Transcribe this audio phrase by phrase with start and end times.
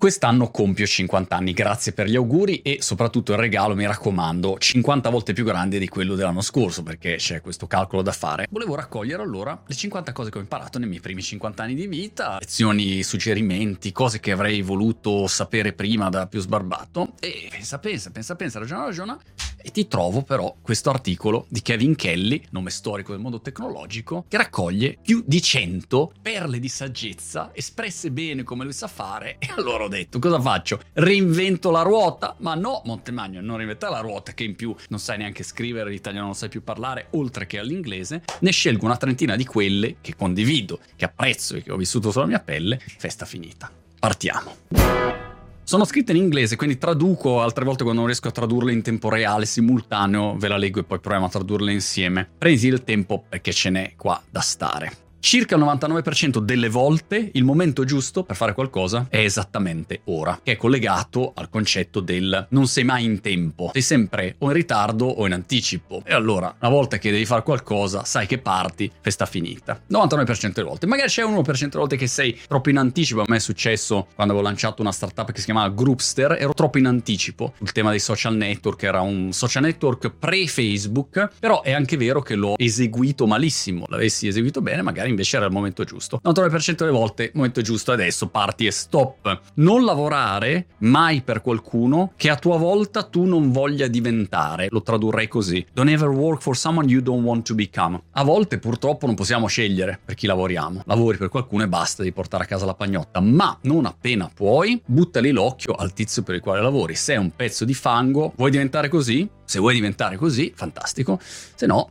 [0.00, 5.10] Quest'anno compio 50 anni, grazie per gli auguri e soprattutto il regalo, mi raccomando, 50
[5.10, 8.46] volte più grande di quello dell'anno scorso perché c'è questo calcolo da fare.
[8.48, 11.86] Volevo raccogliere allora le 50 cose che ho imparato nei miei primi 50 anni di
[11.86, 17.12] vita, lezioni, suggerimenti, cose che avrei voluto sapere prima da più sbarbato.
[17.20, 19.20] E pensa, pensa, pensa, pensa, ragiona, ragiona
[19.62, 24.36] e ti trovo però questo articolo di Kevin Kelly, nome storico del mondo tecnologico, che
[24.36, 29.88] raccoglie più di 100 perle di saggezza espresse bene come lui sa fare e allora
[29.88, 30.80] detto, cosa faccio?
[30.94, 32.36] Reinvento la ruota?
[32.38, 36.26] Ma no, Montemagno, non reinventare la ruota che in più non sai neanche scrivere, l'italiano
[36.26, 38.22] non sai più parlare, oltre che all'inglese.
[38.40, 42.26] Ne scelgo una trentina di quelle che condivido, che apprezzo e che ho vissuto sulla
[42.26, 42.78] mia pelle.
[42.78, 43.70] Festa finita.
[43.98, 45.29] Partiamo.
[45.70, 49.08] Sono scritte in inglese, quindi traduco altre volte quando non riesco a tradurle in tempo
[49.08, 52.28] reale, simultaneo, ve la leggo e poi proviamo a tradurle insieme.
[52.38, 55.09] Presi il tempo perché ce n'è qua da stare.
[55.20, 60.52] Circa il 99% delle volte il momento giusto per fare qualcosa è esattamente ora, che
[60.52, 65.04] è collegato al concetto del non sei mai in tempo, sei sempre o in ritardo
[65.04, 66.02] o in anticipo.
[66.06, 69.82] E allora, una volta che devi fare qualcosa, sai che parti, festa finita.
[69.90, 70.86] 99% delle volte.
[70.86, 73.20] Magari c'è 1% delle volte che sei troppo in anticipo.
[73.20, 76.78] A me è successo quando avevo lanciato una startup che si chiamava Groupster, ero troppo
[76.78, 81.98] in anticipo sul tema dei social network, era un social network pre-Facebook, però è anche
[81.98, 83.84] vero che l'ho eseguito malissimo.
[83.88, 86.20] L'avessi eseguito bene, magari invece era il momento giusto.
[86.24, 89.40] 99% delle volte momento giusto adesso, parti e stop.
[89.54, 94.68] Non lavorare mai per qualcuno che a tua volta tu non voglia diventare.
[94.70, 95.64] Lo tradurrei così.
[95.72, 98.00] Don't ever work for someone you don't want to become.
[98.12, 100.82] A volte purtroppo non possiamo scegliere per chi lavoriamo.
[100.86, 104.80] Lavori per qualcuno e basta di portare a casa la pagnotta, ma non appena puoi,
[104.84, 106.94] buttali l'occhio al tizio per il quale lavori.
[106.94, 109.28] Se è un pezzo di fango, vuoi diventare così?
[109.44, 111.18] Se vuoi diventare così, fantastico.
[111.20, 111.90] Se no,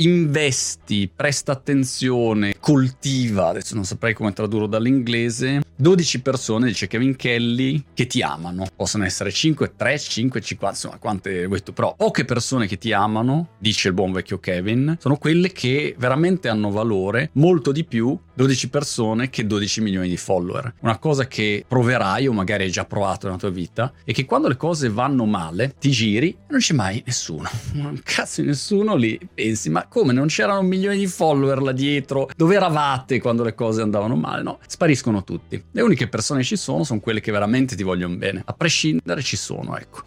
[0.00, 7.82] investi, presta attenzione, coltiva, adesso non saprei come tradurlo dall'inglese, 12 persone, dice Kevin Kelly,
[7.94, 8.66] che ti amano.
[8.76, 11.72] Possono essere 5, 3, 5, 50, insomma, quante vuoi tu.
[11.72, 16.48] Però poche persone che ti amano, dice il buon vecchio Kevin, sono quelle che veramente
[16.48, 20.72] hanno valore, molto di più 12 persone che 12 milioni di follower.
[20.80, 24.48] Una cosa che proverai o magari hai già provato nella tua vita è che quando
[24.48, 27.50] le cose vanno male, ti giri e non c'è mai nessuno.
[27.76, 29.20] Un cazzo nessuno lì.
[29.34, 32.30] Pensi, ma come non c'erano milioni di follower là dietro?
[32.34, 34.42] Dove eravate quando le cose andavano male?
[34.42, 35.62] No, spariscono tutti.
[35.72, 38.40] Le uniche persone che ci sono sono quelle che veramente ti vogliono bene.
[38.42, 40.00] A prescindere ci sono, ecco.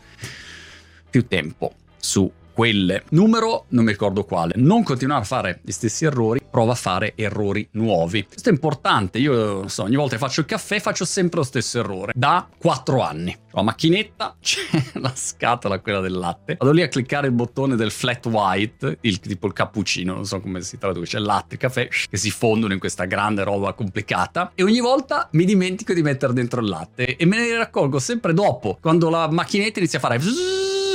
[1.07, 3.03] Più tempo su quelle.
[3.09, 4.53] Numero, non mi ricordo quale.
[4.57, 8.25] Non continuare a fare gli stessi errori, prova a fare errori nuovi.
[8.25, 9.17] Questo è importante.
[9.17, 12.13] Io, so, ogni volta che faccio il caffè faccio sempre lo stesso errore.
[12.15, 13.35] Da 4 anni.
[13.51, 14.61] Ho la macchinetta, c'è
[14.93, 16.55] la scatola, quella del latte.
[16.57, 20.39] Vado lì a cliccare il bottone del flat white, il, tipo il cappuccino, non so
[20.39, 24.51] come si traduce, latte, il caffè, che si fondono in questa grande roba complicata.
[24.55, 28.33] E ogni volta mi dimentico di mettere dentro il latte e me ne raccolgo sempre
[28.33, 30.17] dopo, quando la macchinetta inizia a fare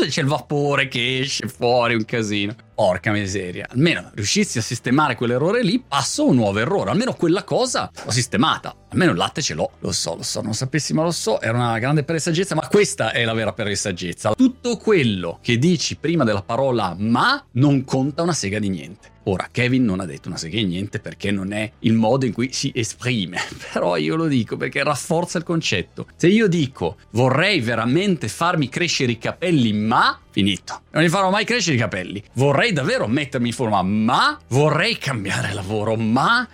[0.07, 2.55] c'è il vapore che esce fuori, un casino.
[2.75, 3.67] Porca miseria.
[3.71, 6.91] Almeno riuscissi a sistemare quell'errore lì, passo un nuovo errore.
[6.91, 8.75] Almeno quella cosa l'ho sistemata.
[8.91, 9.73] Almeno il latte ce l'ho.
[9.81, 11.41] Lo so, lo so, non sapessi ma lo so.
[11.41, 14.33] Era una grande per saggezza, ma questa è la vera per saggezza.
[14.33, 19.17] Tutto quello che dici prima della parola ma non conta una sega di niente.
[19.29, 22.51] Ora, Kevin non ha detto una sega niente perché non è il modo in cui
[22.51, 23.39] si esprime,
[23.73, 26.07] però io lo dico perché rafforza il concetto.
[26.17, 30.81] Se io dico vorrei veramente farmi crescere i capelli, ma finito.
[30.93, 32.23] Non li farò mai crescere i capelli.
[32.35, 36.49] Vorrei davvero mettermi in forma, ma vorrei cambiare lavoro, ma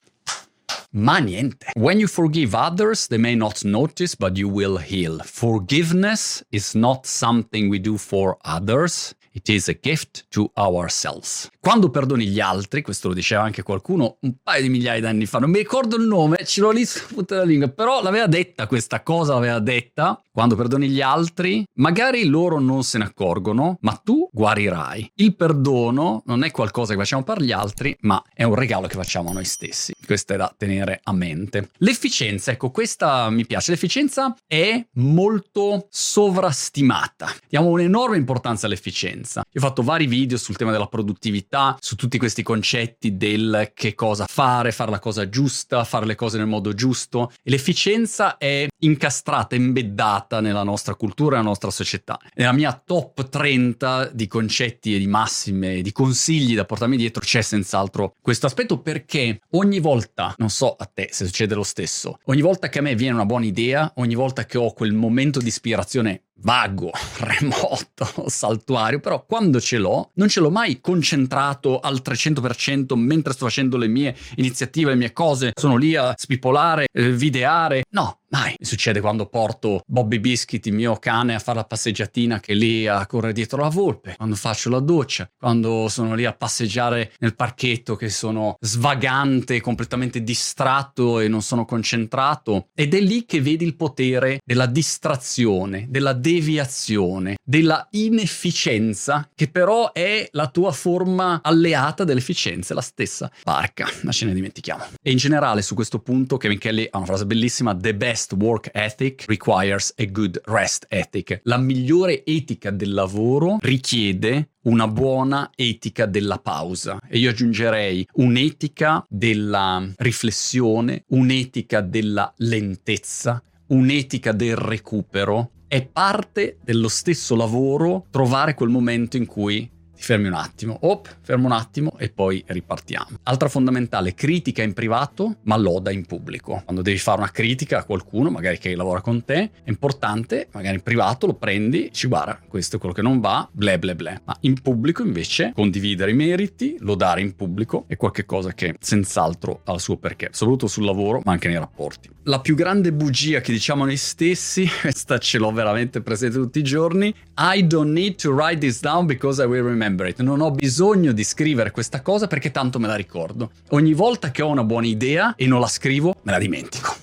[0.96, 1.70] ma niente.
[1.74, 5.20] When you forgive others, they may not notice, but you will heal.
[5.24, 9.14] Forgiveness is not something we do for others.
[9.32, 11.50] It is a gift to ourselves.
[11.64, 15.24] Quando perdoni gli altri, questo lo diceva anche qualcuno un paio di migliaia di anni
[15.24, 18.26] fa, non mi ricordo il nome, ce l'ho lì su tutta la lingua, però l'aveva
[18.26, 20.20] detta questa cosa, l'aveva detta.
[20.30, 25.12] Quando perdoni gli altri, magari loro non se ne accorgono, ma tu guarirai.
[25.14, 28.96] Il perdono non è qualcosa che facciamo per gli altri, ma è un regalo che
[28.96, 29.94] facciamo a noi stessi.
[30.04, 31.70] Questo è da tenere a mente.
[31.78, 33.70] L'efficienza, ecco, questa mi piace.
[33.70, 37.28] L'efficienza è molto sovrastimata.
[37.48, 39.44] Diamo un'enorme importanza all'efficienza.
[39.50, 43.94] Io ho fatto vari video sul tema della produttività, su tutti questi concetti del che
[43.94, 47.30] cosa fare, fare la cosa giusta, fare le cose nel modo giusto.
[47.42, 52.18] E l'efficienza è incastrata, embeddata nella nostra cultura nella nostra società.
[52.34, 57.42] Nella mia top 30 di concetti e di massime, di consigli da portarmi dietro c'è
[57.42, 62.40] senz'altro questo aspetto perché ogni volta, non so a te se succede lo stesso, ogni
[62.40, 65.48] volta che a me viene una buona idea, ogni volta che ho quel momento di
[65.48, 72.96] ispirazione vago, remoto, saltuario, però quando ce l'ho, non ce l'ho mai concentrato al 300%
[72.96, 77.84] mentre sto facendo le mie iniziative, le mie cose, sono lì a spipolare, eh, videare.
[77.90, 78.56] No, Mai.
[78.58, 82.84] Succede quando porto Bobby Biscuit, il mio cane, a fare la passeggiatina che è lì
[82.84, 87.36] a correre dietro la volpe, quando faccio la doccia, quando sono lì a passeggiare nel
[87.36, 92.70] parchetto che sono svagante, completamente distratto e non sono concentrato.
[92.74, 99.92] Ed è lì che vedi il potere della distrazione, della deviazione, della inefficienza, che però
[99.92, 103.30] è la tua forma alleata dell'efficienza, la stessa.
[103.44, 104.86] Barca, ma ce ne dimentichiamo.
[105.00, 108.70] E in generale su questo punto Kevin Kelly ha una frase bellissima, The best work
[108.72, 111.40] ethic requires a good rest ethic.
[111.44, 119.04] La migliore etica del lavoro richiede una buona etica della pausa e io aggiungerei un'etica
[119.08, 125.50] della riflessione, un'etica della lentezza, un'etica del recupero.
[125.66, 131.46] È parte dello stesso lavoro trovare quel momento in cui fermi un attimo, op, fermo
[131.46, 133.18] un attimo e poi ripartiamo.
[133.24, 136.62] Altra fondamentale, critica in privato, ma loda in pubblico.
[136.64, 140.76] Quando devi fare una critica a qualcuno, magari che lavora con te, è importante, magari
[140.76, 144.20] in privato lo prendi, ci guarda, questo è quello che non va, ble ble ble.
[144.24, 149.72] Ma in pubblico invece condividere i meriti, lodare in pubblico è qualcosa che senz'altro ha
[149.72, 152.10] il suo perché, soprattutto sul lavoro, ma anche nei rapporti.
[152.24, 156.62] La più grande bugia che diciamo noi stessi, questa ce l'ho veramente presente tutti i
[156.62, 160.20] giorni, I don't need to write this down because I will remember remember it.
[160.20, 163.50] Non ho bisogno di scrivere questa cosa perché tanto me la ricordo.
[163.70, 166.94] Ogni volta che ho una buona idea e non la scrivo, me la dimentico.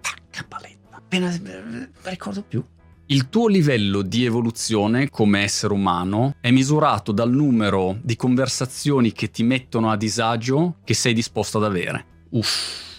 [0.00, 0.96] Pacca paletta.
[0.96, 2.64] Appena la ricordo più.
[3.06, 9.30] Il tuo livello di evoluzione come essere umano è misurato dal numero di conversazioni che
[9.32, 12.04] ti mettono a disagio che sei disposto ad avere.
[12.30, 12.89] Uff.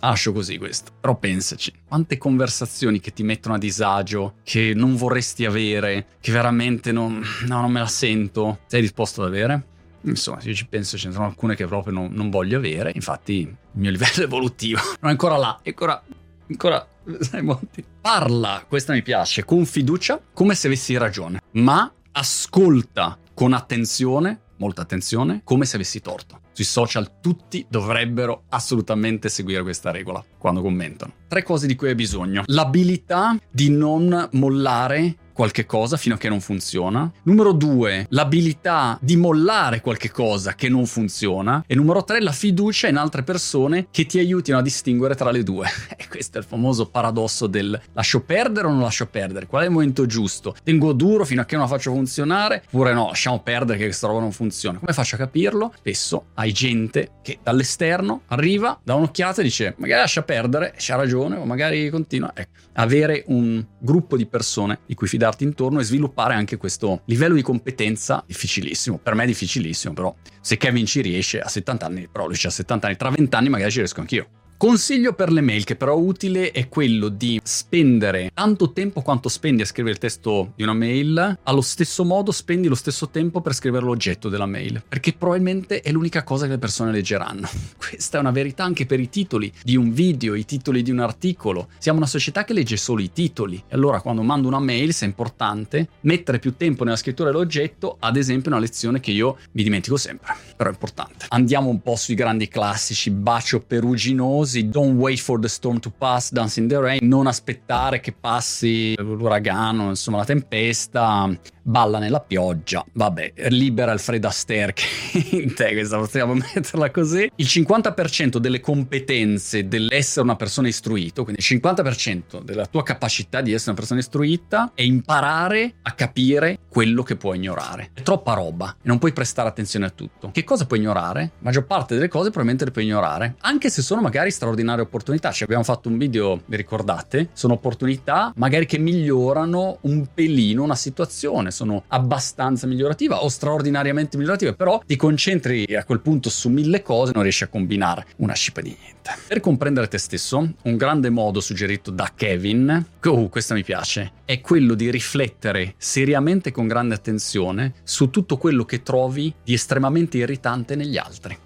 [0.00, 5.44] Lascio così questo, però pensaci, quante conversazioni che ti mettono a disagio, che non vorresti
[5.44, 9.66] avere, che veramente non, no, non me la sento, sei disposto ad avere?
[10.02, 13.40] Insomma, io ci penso, ce ne sono alcune che proprio non, non voglio avere, infatti
[13.40, 14.80] il mio livello evolutivo.
[15.00, 16.02] Non è ancora là, è ancora,
[16.48, 16.88] ancora,
[17.20, 17.84] sai molti.
[18.00, 24.80] Parla, questa mi piace, con fiducia, come se avessi ragione, ma ascolta con attenzione, molta
[24.80, 31.12] attenzione, come se avessi torto sui social tutti dovrebbero assolutamente seguire questa regola quando commentano.
[31.26, 32.42] Tre cose di cui hai bisogno.
[32.46, 37.10] L'abilità di non mollare qualche cosa fino a che non funziona.
[37.22, 41.64] Numero due, l'abilità di mollare qualche cosa che non funziona.
[41.66, 45.42] E numero tre, la fiducia in altre persone che ti aiutino a distinguere tra le
[45.42, 45.66] due.
[46.00, 49.46] E questo è il famoso paradosso del lascio perdere o non lascio perdere.
[49.46, 50.54] Qual è il momento giusto?
[50.62, 52.62] Tengo duro fino a che non la faccio funzionare?
[52.66, 54.78] Oppure no, lasciamo perdere che questa roba non funziona.
[54.78, 55.72] Come faccio a capirlo?
[55.78, 61.36] Spesso hai gente che dall'esterno arriva, dà un'occhiata e dice magari lascia perdere, c'ha ragione
[61.36, 62.30] o magari continua.
[62.34, 67.02] Ecco, avere un gruppo di persone di cui fidarsi girarti intorno e sviluppare anche questo
[67.06, 68.98] livello di competenza difficilissimo.
[68.98, 72.50] Per me è difficilissimo, però se Kevin ci riesce a 70 anni, però lui a
[72.50, 74.28] 70 anni, tra 20 anni magari ci riesco anch'io.
[74.60, 79.30] Consiglio per le mail che però è utile è quello di spendere tanto tempo quanto
[79.30, 83.40] spendi a scrivere il testo di una mail, allo stesso modo spendi lo stesso tempo
[83.40, 87.48] per scrivere l'oggetto della mail, perché probabilmente è l'unica cosa che le persone leggeranno.
[87.74, 90.98] Questa è una verità anche per i titoli di un video, i titoli di un
[90.98, 91.68] articolo.
[91.78, 95.06] Siamo una società che legge solo i titoli e allora quando mando una mail, se
[95.06, 99.62] è importante, mettere più tempo nella scrittura dell'oggetto, ad esempio una lezione che io mi
[99.62, 101.24] dimentico sempre, però è importante.
[101.30, 105.90] Andiamo un po' sui grandi classici, bacio peruginoso famosi Don't wait for the storm to
[105.90, 111.30] pass, Dancing in the rain, non aspettare che passi l'uragano, insomma la tempesta,
[111.70, 114.84] balla nella pioggia, vabbè, libera il Fred Astaire che
[115.30, 117.30] in te, questa possiamo metterla così.
[117.36, 123.52] Il 50% delle competenze dell'essere una persona istruito, quindi il 50% della tua capacità di
[123.52, 127.90] essere una persona istruita è imparare a capire quello che puoi ignorare.
[127.94, 130.30] È troppa roba e non puoi prestare attenzione a tutto.
[130.32, 131.20] Che cosa puoi ignorare?
[131.20, 135.30] La maggior parte delle cose probabilmente le puoi ignorare, anche se sono magari straordinarie opportunità.
[135.30, 137.28] Ci abbiamo fatto un video, vi ricordate?
[137.32, 144.54] Sono opportunità magari che migliorano un pelino una situazione sono abbastanza migliorative o straordinariamente migliorative,
[144.54, 148.32] però ti concentri a quel punto su mille cose e non riesci a combinare una
[148.32, 149.10] scipa di niente.
[149.28, 154.40] Per comprendere te stesso, un grande modo suggerito da Kevin, oh, questo mi piace, è
[154.40, 160.76] quello di riflettere seriamente con grande attenzione su tutto quello che trovi di estremamente irritante
[160.76, 161.36] negli altri.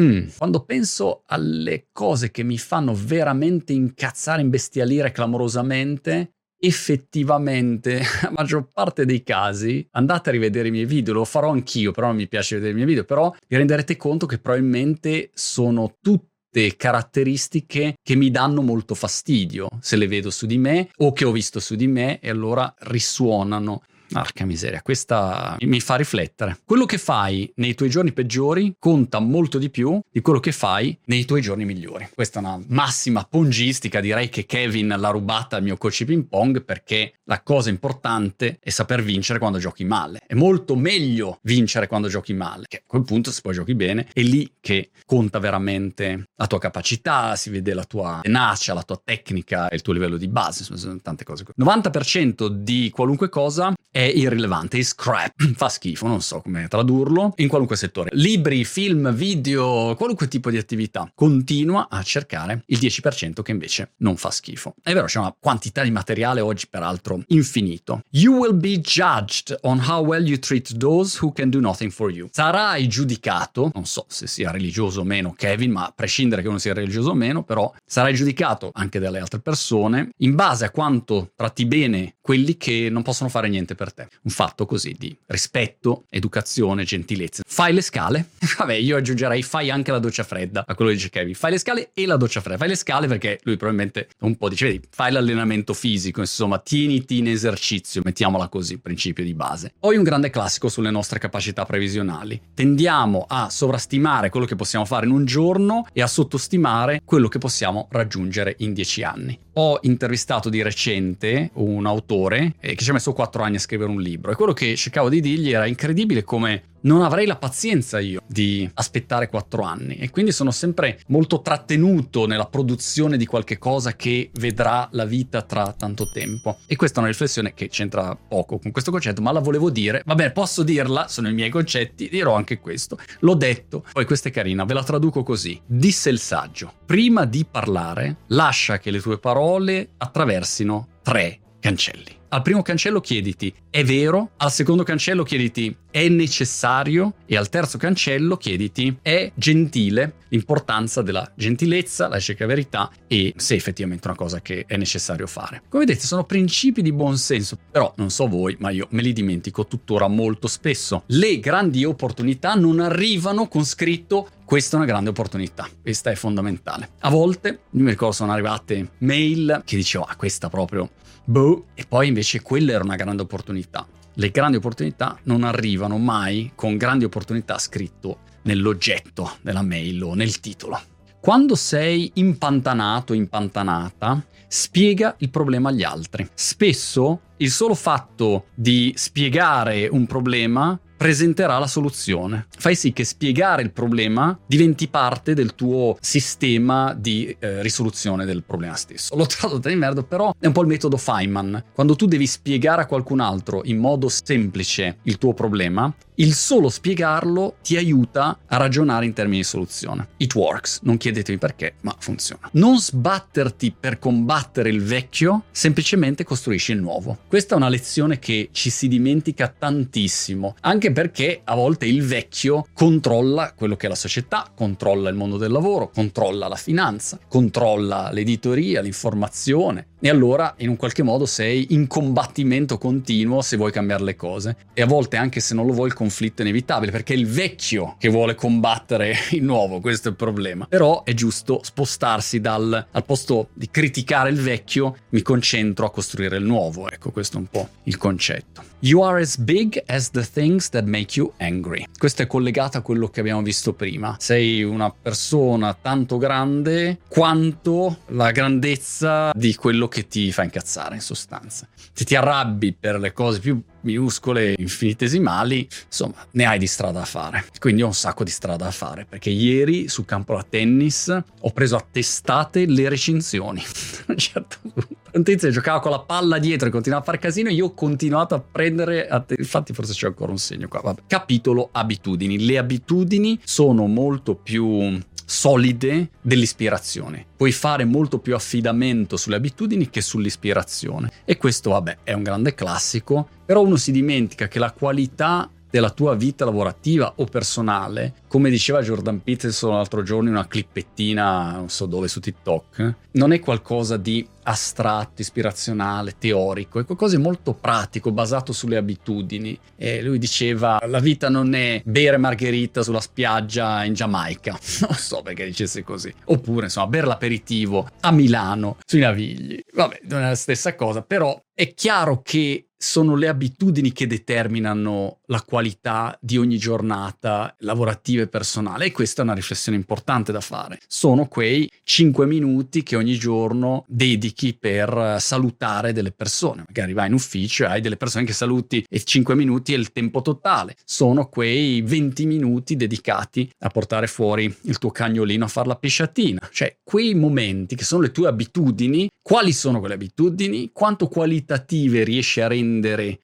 [0.00, 0.28] Mm.
[0.38, 9.04] Quando penso alle cose che mi fanno veramente incazzare, imbestialire clamorosamente, effettivamente, la maggior parte
[9.04, 12.56] dei casi, andate a rivedere i miei video, lo farò anch'io, però non mi piace
[12.56, 18.30] vedere i miei video, però vi renderete conto che probabilmente sono tutte caratteristiche che mi
[18.30, 21.86] danno molto fastidio se le vedo su di me o che ho visto su di
[21.86, 26.58] me e allora risuonano Arca miseria, questa mi fa riflettere.
[26.64, 30.96] Quello che fai nei tuoi giorni peggiori conta molto di più di quello che fai
[31.04, 32.08] nei tuoi giorni migliori.
[32.14, 36.62] Questa è una massima pongistica, direi che Kevin l'ha rubata al mio coach ping pong
[36.62, 40.20] perché la cosa importante è saper vincere quando giochi male.
[40.26, 44.08] È molto meglio vincere quando giochi male, che a quel punto se poi giochi bene
[44.12, 49.00] è lì che conta veramente la tua capacità, si vede la tua tenacia, la tua
[49.02, 51.44] tecnica il tuo livello di base, sono tante cose.
[51.56, 57.48] 90% di qualunque cosa è irrilevante, è scrap, fa schifo, non so come tradurlo, in
[57.48, 58.10] qualunque settore.
[58.12, 61.10] Libri, film, video, qualunque tipo di attività.
[61.14, 64.74] Continua a cercare il 10% che invece non fa schifo.
[64.82, 68.02] È vero, c'è una quantità di materiale oggi peraltro infinito.
[68.10, 72.10] You will be judged on how well you treat those who can do nothing for
[72.10, 72.28] you.
[72.30, 76.58] Sarai giudicato, non so se sia religioso o meno Kevin, ma a prescindere che uno
[76.58, 81.32] sia religioso o meno, però sarai giudicato anche dalle altre persone in base a quanto
[81.34, 84.08] tratti bene quelli che non possono fare niente per te.
[84.22, 87.42] Un fatto così di rispetto, educazione, gentilezza.
[87.46, 88.30] Fai le scale?
[88.58, 91.34] Vabbè, io aggiungerei fai anche la doccia fredda a quello che dice Kevin.
[91.34, 92.58] Fai le scale e la doccia fredda.
[92.58, 97.18] Fai le scale perché lui probabilmente un po' dice, vedi, fai l'allenamento fisico, insomma, tieniti
[97.18, 99.72] in esercizio, mettiamola così, principio di base.
[99.78, 102.40] Poi un grande classico sulle nostre capacità previsionali.
[102.54, 107.38] Tendiamo a sovrastimare quello che possiamo fare in un giorno e a sottostimare quello che
[107.38, 109.38] possiamo raggiungere in dieci anni.
[109.54, 113.79] Ho intervistato di recente un autore eh, che ci ha messo quattro anni a scrivere
[113.88, 117.98] un libro e quello che cercavo di dirgli era incredibile come non avrei la pazienza
[117.98, 123.58] io di aspettare quattro anni e quindi sono sempre molto trattenuto nella produzione di qualche
[123.58, 126.58] cosa che vedrà la vita tra tanto tempo.
[126.66, 130.02] E questa è una riflessione che c'entra poco con questo concetto, ma la volevo dire.
[130.06, 132.98] Va bene, posso dirla, sono i miei concetti, dirò anche questo.
[133.20, 135.60] L'ho detto, poi questa è carina, ve la traduco così.
[135.66, 142.19] Disse il saggio, prima di parlare, lascia che le tue parole attraversino tre cancelli.
[142.32, 147.76] Al primo cancello chiediti è vero, al secondo cancello chiediti è necessario e al terzo
[147.76, 154.16] cancello chiediti è gentile, l'importanza della gentilezza, la cerca verità e se effettivamente è una
[154.16, 155.62] cosa che è necessario fare.
[155.68, 159.12] Come vedete sono principi di buon senso, però non so voi, ma io me li
[159.12, 161.02] dimentico tuttora molto spesso.
[161.06, 166.94] Le grandi opportunità non arrivano con scritto questa è una grande opportunità, questa è fondamentale.
[167.02, 170.90] A volte, io mi ricordo, sono arrivate mail che dicevo, ah, questa proprio
[171.24, 173.86] boh, e poi invece quella era una grande opportunità.
[174.14, 180.40] Le grandi opportunità non arrivano mai con grandi opportunità scritto nell'oggetto della mail o nel
[180.40, 180.80] titolo.
[181.20, 186.28] Quando sei impantanato, impantanata, spiega il problema agli altri.
[186.34, 192.46] Spesso il solo fatto di spiegare un problema presenterà la soluzione.
[192.58, 198.42] Fai sì che spiegare il problema diventi parte del tuo sistema di eh, risoluzione del
[198.42, 199.16] problema stesso.
[199.16, 201.64] L'ho tradotto di merda, però è un po' il metodo Feynman.
[201.72, 205.90] Quando tu devi spiegare a qualcun altro in modo semplice il tuo problema,
[206.20, 210.08] il solo spiegarlo ti aiuta a ragionare in termini di soluzione.
[210.18, 212.48] It works, non chiedetemi perché, ma funziona.
[212.52, 217.20] Non sbatterti per combattere il vecchio, semplicemente costruisci il nuovo.
[217.26, 222.66] Questa è una lezione che ci si dimentica tantissimo, anche perché a volte il vecchio
[222.74, 228.10] controlla quello che è la società, controlla il mondo del lavoro, controlla la finanza, controlla
[228.12, 234.02] l'editoria, l'informazione, e allora in un qualche modo sei in combattimento continuo se vuoi cambiare
[234.02, 234.56] le cose.
[234.72, 237.26] E a volte anche se non lo vuoi il conflitto è inevitabile perché è il
[237.26, 240.66] vecchio che vuole combattere il nuovo, questo è il problema.
[240.66, 246.36] Però è giusto spostarsi dal al posto di criticare il vecchio, mi concentro a costruire
[246.36, 246.90] il nuovo.
[246.90, 248.62] Ecco, questo è un po' il concetto.
[248.82, 251.86] You are as big as the things that make you angry.
[251.98, 254.16] Questo è collegato a quello che abbiamo visto prima.
[254.18, 261.02] Sei una persona tanto grande quanto la grandezza di quello che ti fa incazzare in
[261.02, 261.68] sostanza.
[261.92, 267.04] Se ti arrabbi per le cose più minuscole, infinitesimali, insomma, ne hai di strada da
[267.04, 267.44] fare.
[267.58, 271.08] Quindi ho un sacco di strada da fare, perché ieri sul campo da tennis
[271.40, 273.60] ho preso a testate le recinzioni.
[274.06, 274.88] a un certo punto.
[275.12, 278.36] Un tizio giocava con la palla dietro e continuava a fare casino, io ho continuato
[278.36, 280.80] a prendere, a te- infatti forse c'è ancora un segno qua.
[280.82, 281.02] Vabbè.
[281.08, 282.44] Capitolo abitudini.
[282.44, 287.24] Le abitudini sono molto più solide dell'ispirazione.
[287.36, 291.12] Puoi fare molto più affidamento sulle abitudini che sull'ispirazione.
[291.24, 295.90] E questo, vabbè, è un grande classico, però uno si dimentica che la qualità della
[295.90, 301.68] tua vita lavorativa o personale, come diceva Jordan Peterson l'altro giorno in una clippettina, non
[301.68, 307.54] so dove, su TikTok, non è qualcosa di astratto, ispirazionale, teorico, è qualcosa di molto
[307.54, 309.58] pratico, basato sulle abitudini.
[309.76, 315.22] E lui diceva, la vita non è bere margherita sulla spiaggia in Giamaica, non so
[315.22, 319.60] perché dicesse così, oppure insomma bere l'aperitivo a Milano, sui Navigli.
[319.72, 325.18] Vabbè, non è la stessa cosa, però è chiaro che sono le abitudini che determinano
[325.26, 330.40] la qualità di ogni giornata lavorativa e personale e questa è una riflessione importante da
[330.40, 330.80] fare.
[330.86, 336.64] Sono quei 5 minuti che ogni giorno dedichi per salutare delle persone.
[336.66, 339.92] Magari vai in ufficio e hai delle persone che saluti e 5 minuti è il
[339.92, 340.74] tempo totale.
[340.82, 346.48] Sono quei 20 minuti dedicati a portare fuori il tuo cagnolino a fare la pisciatina.
[346.50, 352.40] Cioè quei momenti che sono le tue abitudini, quali sono quelle abitudini, quanto qualitative riesci
[352.40, 352.68] a rendere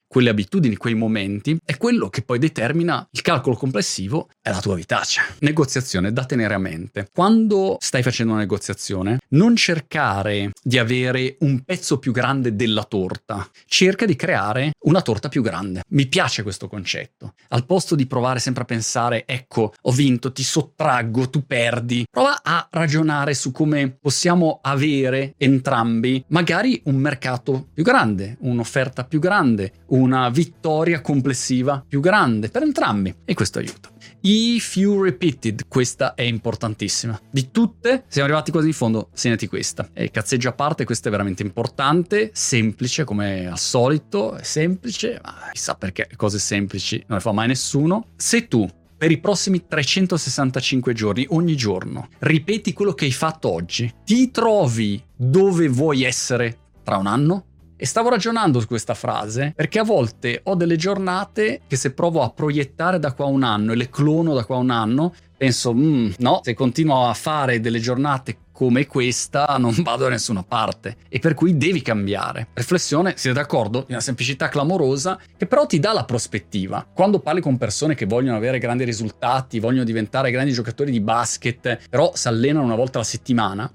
[0.07, 4.75] quelle abitudini, quei momenti, è quello che poi determina il calcolo complessivo e la tua
[4.75, 5.23] vitaccia.
[5.39, 7.09] Negoziazione da tenere a mente.
[7.13, 13.47] Quando stai facendo una negoziazione, non cercare di avere un pezzo più grande della torta,
[13.65, 15.83] cerca di creare una torta più grande.
[15.89, 17.33] Mi piace questo concetto.
[17.49, 22.39] Al posto di provare sempre a pensare, ecco, ho vinto, ti sottraggo, tu perdi, prova
[22.41, 29.73] a ragionare su come possiamo avere entrambi magari un mercato più grande, un'offerta più grande,
[29.87, 33.89] una vittoria complessiva più grande per entrambi e questo aiuta.
[34.21, 37.19] If you repeated, questa è importantissima.
[37.29, 39.89] Di tutte, siamo arrivati quasi in fondo, segnati questa.
[39.93, 45.49] E cazzeggio a parte, questa è veramente importante, semplice come al solito, è semplice, ma
[45.53, 48.07] chissà perché cose semplici non le fa mai nessuno.
[48.15, 53.93] Se tu per i prossimi 365 giorni, ogni giorno, ripeti quello che hai fatto oggi,
[54.03, 57.46] ti trovi dove vuoi essere tra un anno?
[57.79, 62.23] E stavo ragionando su questa frase perché a volte ho delle giornate che se provo
[62.23, 66.13] a proiettare da qua un anno e le clono da qua un anno, penso, mm,
[66.17, 71.19] no, se continuo a fare delle giornate come questa non vado da nessuna parte e
[71.19, 72.47] per cui devi cambiare.
[72.53, 73.83] Riflessione, siete d'accordo?
[73.85, 76.83] Di una semplicità clamorosa che però ti dà la prospettiva.
[76.91, 81.87] Quando parli con persone che vogliono avere grandi risultati, vogliono diventare grandi giocatori di basket,
[81.87, 83.71] però si allenano una volta alla settimana,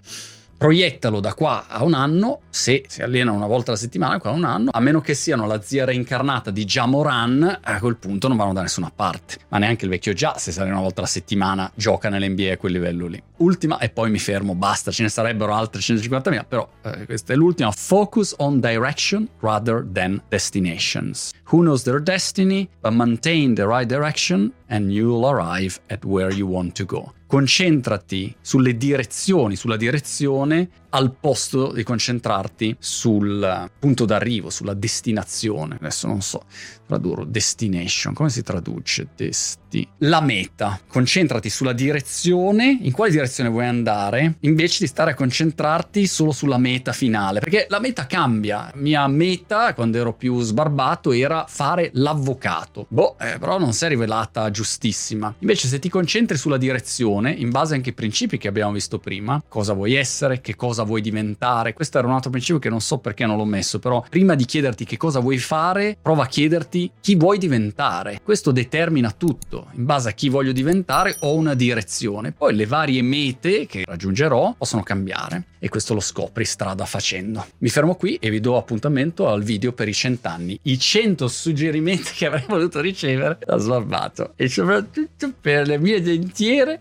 [0.62, 4.35] proiettalo da qua a un anno, se si allenano una volta alla settimana, qua a
[4.35, 8.37] un anno, a meno che siano la zia reincarnata di Jamoran, a quel punto non
[8.37, 9.38] vanno da nessuna parte.
[9.49, 12.57] Ma neanche il vecchio già, se si allena una volta alla settimana, gioca nell'NBA a
[12.59, 13.21] quel livello lì.
[13.38, 17.37] Ultima, e poi mi fermo, basta, ce ne sarebbero altre 150.000, però eh, questa è
[17.37, 17.73] l'ultima.
[17.73, 21.33] Focus on direction rather than destinations.
[21.50, 26.47] Who knows their destiny, but maintain the right direction and you'll arrive at where you
[26.47, 34.50] want to go concentrati sulle direzioni, sulla direzione al posto di concentrarti sul punto d'arrivo,
[34.50, 35.76] sulla destinazione.
[35.78, 36.45] Adesso non so
[36.93, 39.09] tradurre destination, come si traduce?
[39.17, 39.89] Desti.
[39.99, 40.78] La meta.
[40.87, 46.59] Concentrati sulla direzione, in quale direzione vuoi andare, invece di stare a concentrarti solo sulla
[46.59, 48.71] meta finale, perché la meta cambia.
[48.75, 52.85] Mia meta, quando ero più sbarbato, era fare l'avvocato.
[52.89, 55.35] Boh, eh, però non si è rivelata giustissima.
[55.39, 59.43] Invece se ti concentri sulla direzione, in base anche ai principi che abbiamo visto prima,
[59.49, 61.73] cosa vuoi essere, che cosa cosa vuoi diventare.
[61.73, 64.45] Questo era un altro principio che non so perché non l'ho messo, però prima di
[64.45, 68.21] chiederti che cosa vuoi fare, prova a chiederti chi vuoi diventare.
[68.23, 69.68] Questo determina tutto.
[69.73, 72.32] In base a chi voglio diventare ho una direzione.
[72.32, 77.47] Poi le varie mete che raggiungerò possono cambiare e questo lo scopri strada facendo.
[77.58, 80.58] Mi fermo qui e vi do appuntamento al video per i cent'anni.
[80.62, 86.80] I 100 suggerimenti che avrei voluto ricevere da Sbarbato e soprattutto per le mie dentiere.